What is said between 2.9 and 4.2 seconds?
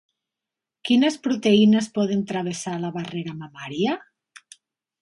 barrera mamària?